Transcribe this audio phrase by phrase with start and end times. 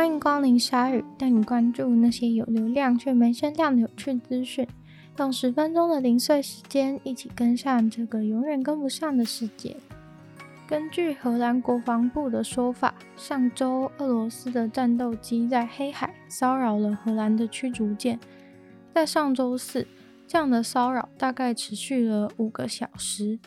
[0.00, 4.66] 欢迎光临鲨鱼，带你关注那些有流量却没声量的有趣资讯。
[5.18, 9.76] 用十分钟的零碎时间，一起跟上这个永远跟不上的世界。
[10.66, 18.18] 根据荷兰国防部的说法，上周俄罗斯的战斗机在黑海骚扰了荷兰的驱逐舰。
[18.94, 19.86] 在上周四，
[20.26, 23.38] 这样的骚扰大概持续了五个小时。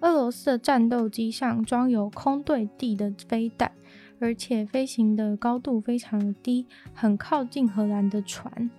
[0.00, 3.72] 俄罗斯的战斗机上装有空对地的飞弹，
[4.20, 8.70] 而且飞行的高度非常的低，很靠近荷兰的船，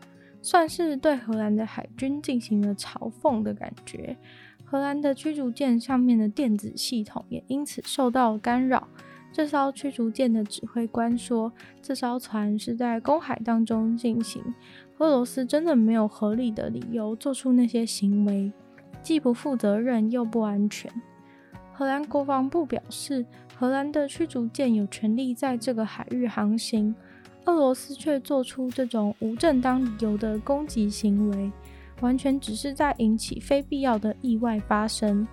[0.42, 4.18] 算是对荷兰的海军进行了嘲讽的感觉。
[4.66, 8.88] 荷兰的驱逐舰上面的电子系统也因此受到了干扰。
[9.32, 11.52] 这艘驱逐舰的指挥官说，
[11.82, 14.44] 这艘船是在公海当中进行，
[14.98, 18.52] 俄罗斯真的没有合理的理由做出那些行为，
[19.02, 20.92] 既不负责任又不安全。
[21.80, 23.26] 荷兰国防部表示，
[23.58, 26.94] 荷兰的驱逐舰有权利在这个海域航行，
[27.46, 31.50] 俄罗斯却做出这种无正当理由的攻击行为，
[32.02, 35.26] 完全只是在引起非必要的意外发生。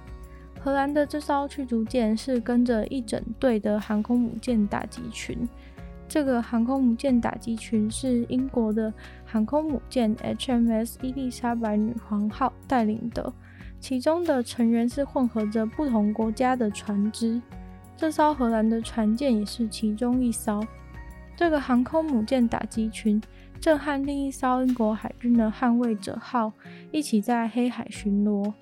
[0.61, 5.36] 荷兰的这艘驱逐舰是跟着一整队的航空母舰打击群，
[6.06, 8.94] 这个航空母舰打击群是英国的
[9.25, 13.33] 航空母舰 HMS 伊丽莎白女皇号带领的。
[13.78, 17.41] 其中的成员是混合着不同国家的船只，
[17.96, 20.64] 这艘荷兰的船舰也是其中一艘。
[21.36, 23.22] 这个航空母舰打击群
[23.60, 26.52] 正和另一艘英国海军的捍卫者号
[26.91, 28.52] 一起在黑海巡逻。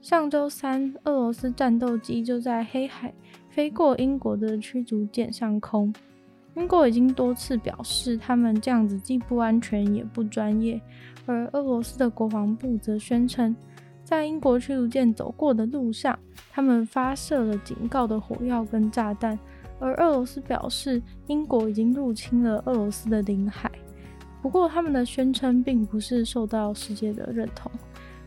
[0.00, 3.14] 上周三，俄罗斯战斗机就在黑海
[3.48, 5.92] 飞过英国的驱逐舰上空。
[6.54, 10.80] 英国已经多次表示，他们这样子既不安全也不专业，
[11.24, 13.54] 而俄罗斯的国防部则宣称。
[14.08, 16.18] 在英国驱逐舰走过的路上，
[16.50, 19.38] 他们发射了警告的火药跟炸弹，
[19.78, 23.70] 而俄罗斯表示英国已经入侵了俄罗斯的领海。
[24.40, 27.70] 不过，他们的宣称并不是受到世界的认同。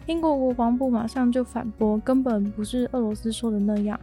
[0.06, 4.00] 英国国防部马上就反驳，根本不是俄罗斯说的那样，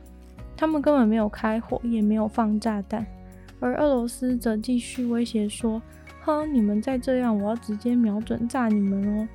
[0.57, 3.07] 他们根本没有开火，也没有放炸弹。
[3.61, 5.81] 而俄罗斯则继续威胁说
[6.27, 9.29] ：“哼，你们再这样，我要直接瞄准炸你们哦！”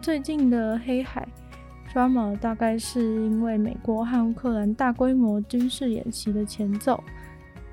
[0.00, 1.28] 最近的黑海。
[1.92, 7.02] Drama 大概是因为美国和乌克兰大规模军事演习的前奏。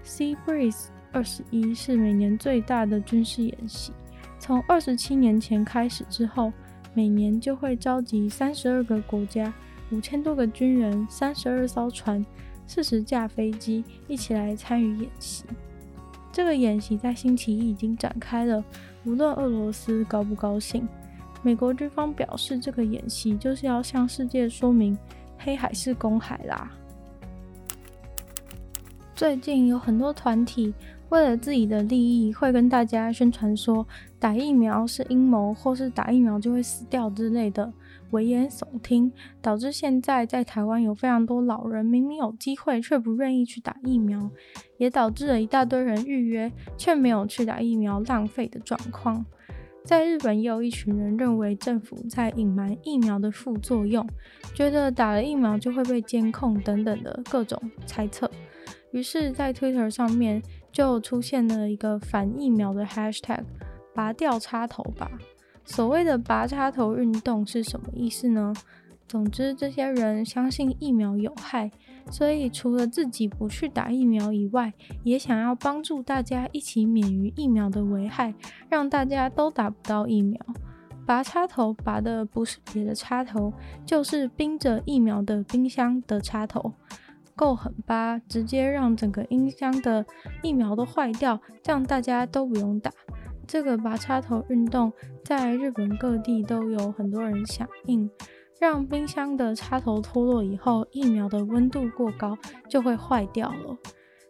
[0.03, 3.91] Sea Breeze 二十一是每年最大的军事演习，
[4.39, 6.51] 从二十七年前开始之后，
[6.93, 9.53] 每年就会召集三十二个国家、
[9.91, 12.25] 五千多个军人、三十二艘船、
[12.65, 15.43] 四十架飞机一起来参与演习。
[16.31, 18.63] 这个演习在星期一已经展开了，
[19.05, 20.87] 无论俄罗斯高不高兴。
[21.43, 24.97] 美国军方表示，这个演习就是要向世界说明
[25.37, 26.71] 黑海是公海啦。
[29.15, 30.73] 最近有很多团体
[31.09, 33.87] 为了自己的利益，会跟大家宣传说
[34.19, 37.71] 打疫苗是阴谋，或是打疫苗就会死掉之类的
[38.11, 39.11] 危言耸听，
[39.41, 44.29] 导致现在在台湾有非常多老人明明有机会却不愿意去打疫苗，
[44.77, 49.25] 也导致了一大堆人预约却没有去打疫苗浪费的状况。
[49.87, 54.05] 在日本，也有一群人认为政府在隐瞒疫苗的副作用，
[54.53, 58.29] 觉得打了疫苗就会被监控等等的各种猜测。
[58.91, 60.43] 于是，在 Twitter 上面
[60.73, 63.45] 就出现了一个反疫苗的 Hashtag，
[63.95, 65.09] 拔掉插头吧。
[65.63, 68.53] 所谓的拔插头运动是什么意思呢？
[69.07, 71.71] 总之，这些人相信疫苗有害，
[72.11, 74.73] 所以除了自己不去打疫苗以外，
[75.03, 78.33] 也想要帮助大家一起免于疫苗的危害，
[78.69, 80.39] 让大家都打不到疫苗。
[81.05, 83.53] 拔插头拔的不是别的插头，
[83.85, 86.73] 就是冰着疫苗的冰箱的插头，
[87.33, 88.19] 够狠吧？
[88.27, 90.05] 直接让整个冰箱的
[90.43, 92.91] 疫苗都坏掉，这样大家都不用打。
[93.47, 94.91] 这个拔插头运动
[95.23, 98.11] 在日本各地都有很多人响应。
[98.59, 102.37] 让冰箱的插头脱落以后，疫苗的温度过高
[102.69, 103.77] 就会坏掉了。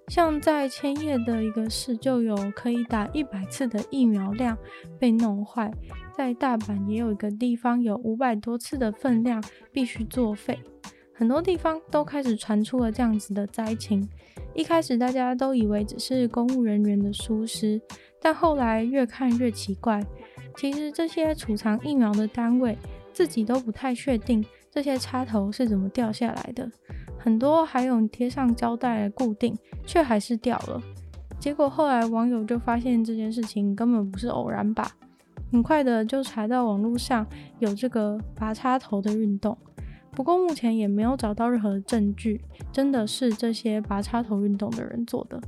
[0.09, 4.57] 像在千叶的一个市，就有可以打一百次的疫苗量
[4.97, 5.69] 被弄坏；
[6.15, 10.57] 在大阪也有一个地方有五百多次的分量必须作废。
[11.13, 14.07] 很多地方都开始传出了这样子的灾情。
[14.53, 17.81] 一开始大家都以为只是公务人员的疏失，
[18.21, 20.01] 但后来越看越奇怪。
[20.55, 22.77] 其实这些储藏疫苗的单位。
[23.17, 26.69] 自己都不太确定这些插头是怎么掉下来的，
[27.17, 30.79] 很多还有贴上胶带固定，却还是掉了。
[31.39, 34.91] 结果后来网友就发现这件事情根本不是偶然吧，
[35.51, 37.25] 很快的就查到网络上
[37.57, 39.57] 有这个拔插头的运动，
[40.11, 42.39] 不过目前也没有找到任何证据，
[42.71, 45.41] 真的是这些拔插头运动的人做的。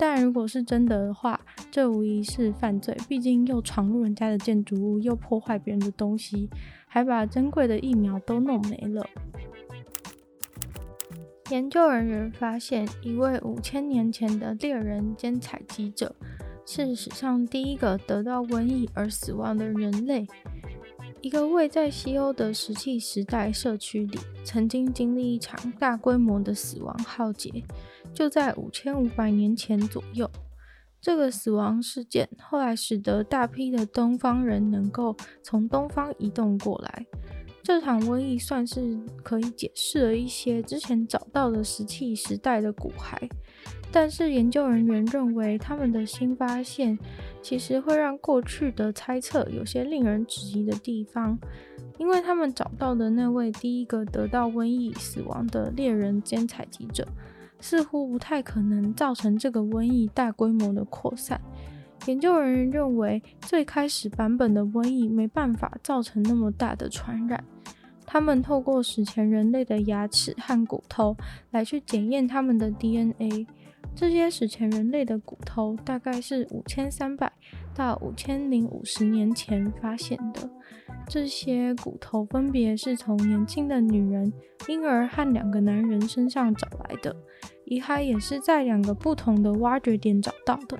[0.00, 1.38] 但如果是真的的话，
[1.70, 2.96] 这无疑是犯罪。
[3.06, 6.48] 毕竟又闯入人家的建筑物，又破坏别人的东西，
[6.86, 9.06] 还把珍贵的疫苗都弄没了。
[11.50, 16.16] 研究人员发现，一位五千年前的猎人兼采集者，
[16.64, 20.26] 是史上第一个得到瘟疫而死亡的人类。
[21.22, 27.62] 一个位在西欧的石器时代社区里，曾经经历一场大规模的死亡浩劫，
[28.14, 30.28] 就在五千五百年前左右。
[30.98, 37.06] 这个死亡事件后来使得大批的东方人能够从东方移动过来。
[37.62, 43.30] 这场瘟疫算是可以解释了一些之前找到的石器时代的骨骸。
[43.92, 46.96] 但是研究人员认为，他们的新发现
[47.42, 51.36] 其实会让过去的猜测有些令人质疑的地方，
[51.98, 57.04] 因为他们找到的那位第一个得到瘟疫死亡的猎人兼采集者，
[57.58, 61.40] 似乎不太可能造成这个瘟疫大规模的扩散。
[62.06, 67.44] 研究人员认为，最开始版本的瘟疫没办法造成那么大的传染。
[68.12, 71.16] 他们透过史前人类的牙齿和骨头
[71.52, 73.46] 来去检验他们的 DNA。
[73.94, 77.32] 这些史前人类的骨头大概是五千三百
[77.72, 80.50] 到五千零五十年前发现的。
[81.06, 84.32] 这些骨头分别是从年轻的女人、
[84.66, 87.14] 婴儿和两个男人身上找来的，
[87.64, 90.76] 遗骸也是在两个不同的挖掘点找到的。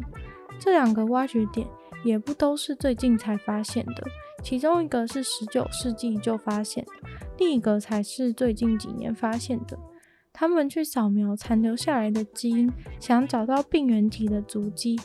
[0.58, 1.64] 这两个挖掘点
[2.04, 4.04] 也不都是最近才发现的，
[4.42, 6.92] 其中一个是十九世纪就发现的，
[7.38, 9.78] 另一个才是最近几年发现的。
[10.32, 14.98] 他们去扫描残留下来的基因，想找到病原体的足迹，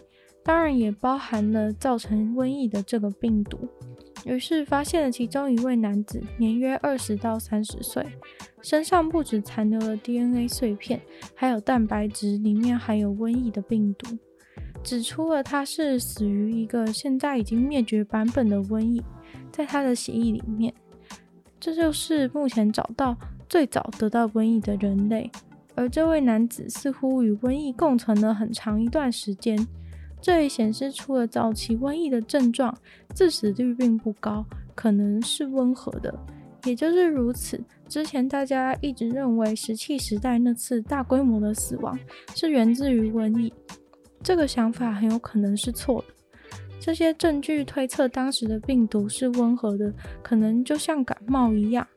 [0.44, 3.68] 当然也包含了造成瘟疫的这个病毒。
[4.26, 8.04] 于是发现了其中一位男子，年约二十到三十岁，
[8.62, 11.02] 身上不止残留了 DNA 碎片，
[11.36, 14.18] 还有蛋白质，里面含有瘟疫的病毒，
[14.86, 19.04] 指出了他是死于一个现在已经灭绝版本的瘟疫，
[19.52, 20.74] 在他的血液里面。
[21.60, 23.18] 这就是目前找到。
[23.48, 25.30] 最早得到瘟疫的人类，
[25.76, 29.56] 而这位男子似乎与瘟疫共存了很长一段时间，
[30.20, 32.76] 这也显示出了早期瘟疫的症状，
[33.14, 34.44] 致死率并不高，
[34.74, 36.12] 可能是温和的。
[36.64, 41.98] 也就是如此，之前大家一直认为石器时代那次大规模的死亡
[42.34, 43.54] 是源自于瘟疫，
[44.26, 46.48] 这个想法很有可能是错的。
[46.80, 49.94] 这些证据推测当时的病毒是温和的，
[50.24, 51.88] 可能就像感冒一样。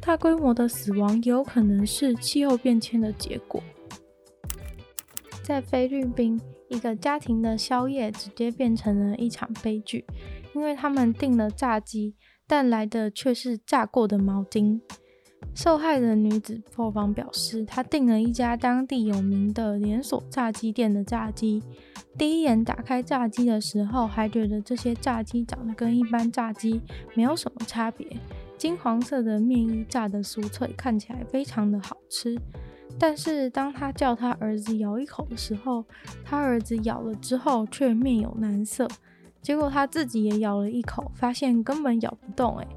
[0.00, 3.62] 大规模的死亡也有可能是气候变迁的结果。
[5.42, 6.40] 在菲律宾，
[6.70, 10.06] 一个家庭的宵夜直接变成了一场悲剧，
[10.54, 14.80] 因为他们订了炸鸡，但来的却是炸过的毛巾。
[15.56, 21.62] 受害的女子破防表示，她订了一家当地有名的连锁炸鸡店的炸鸡，
[22.18, 26.82] 第一眼打开炸鸡的时候，还觉得这些炸鸡长得跟一般炸鸡
[27.14, 28.06] 没有什么差别。
[28.58, 32.38] 金黄色的面衣炸得酥脆，看起来非常的好吃。
[32.98, 35.82] 但是当他叫他儿子咬一口的时候，
[36.22, 38.86] 他儿子咬了之后却面有难色。
[39.40, 42.58] 结果他自己也咬了一口，发现根本咬不动。
[42.58, 42.68] 诶，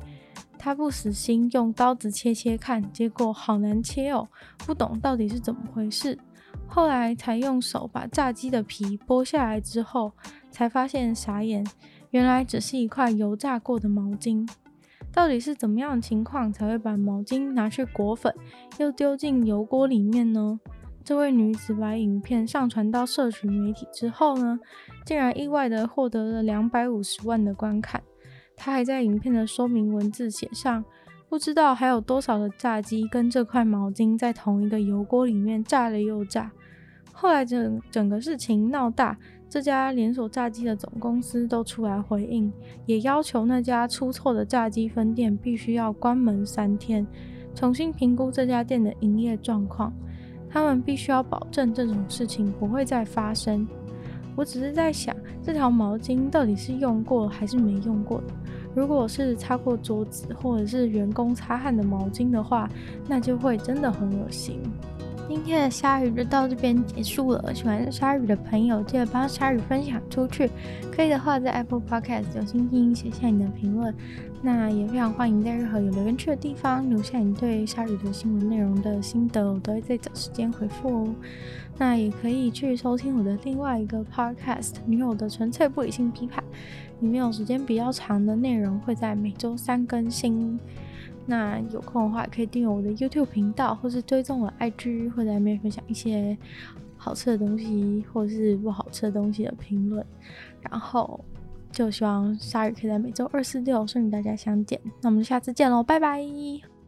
[0.60, 4.28] 他不死心，用刀子切切看，结果好难切哦，
[4.58, 6.20] 不懂到底是怎么回事。
[6.68, 10.12] 后来才用手把炸鸡的皮剥下来之后，
[10.52, 11.66] 才发现傻眼，
[12.12, 14.48] 原来只是一块油炸过的毛巾。
[15.12, 18.36] 到底是怎么样的情况才会把毛巾拿去裹粉，
[18.78, 20.60] 又丢进油锅里面呢？
[21.04, 24.60] 这位女子把影片上传到社群媒体之后呢，
[25.06, 28.04] 竟然意外的获得了两百五十万的观看。
[28.62, 30.84] 他还在影片的说明文字写上，
[31.30, 36.52] 不知道还有多少的炸鸡跟这块毛巾在同一个油锅里面炸了又炸。
[37.14, 39.18] 后来整整个事情闹大。
[39.52, 42.54] 这家连锁炸鸡的总公司都出来回应，
[42.86, 47.08] 也要求那家出错的炸鸡分店必须要关门三天，
[47.56, 49.92] 重新评估这家店的营业状况。
[50.52, 53.68] 他们必须要保证这种事情不会再发生。
[54.40, 58.34] 我只是在想，这条毛巾到底是用过还是没用过的？
[58.74, 62.70] 如果是擦过桌子或者是员工擦汗的毛巾的话，
[63.06, 64.62] 那就会真的很恶心。
[65.30, 67.54] 今天的鲨鱼就到这边结束了。
[67.54, 70.50] 喜欢鲨鱼的朋友，记得帮鲨鱼分享出去。
[70.92, 73.94] 可以的话，在 Apple Podcast 有星星写下你的评论。
[74.42, 81.16] 那也非常欢迎在任何有留言区的地方留下你对鲨鱼的新闻内容的心得，我都会在找时间回复哦。
[81.78, 86.44] 那也可以去收听我的另外一个 Podcast《女友的纯粹不理性批判》，
[87.02, 90.60] 里面有时间比较长的内容，会在每周三更新。
[91.30, 96.36] 那有空的话，可以订阅我的 YouTube 频道，或是追踪我的 IG，会在里面分享一些
[96.98, 100.04] 好吃的东西或是不好吃的东西的评论。
[100.60, 101.24] 然后
[101.72, 104.82] 就希望鲨鱼可以在每周二、四、六顺利大家相见。
[105.02, 106.79] 那我们下次见喽，拜拜。